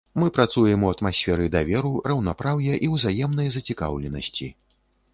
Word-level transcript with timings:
Мы 0.21 0.27
працуем 0.37 0.85
у 0.87 0.89
атмасферы 0.95 1.45
даверу, 1.57 1.93
раўнапраўя 2.13 2.83
і 2.87 2.93
ўзаемнай 2.97 3.47
зацікаўленасці. 3.61 4.55